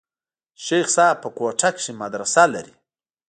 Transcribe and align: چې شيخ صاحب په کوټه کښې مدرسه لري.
چې 0.61 0.61
شيخ 0.65 0.85
صاحب 0.95 1.17
په 1.23 1.29
کوټه 1.37 1.69
کښې 1.75 1.93
مدرسه 2.01 2.43
لري. 2.53 2.75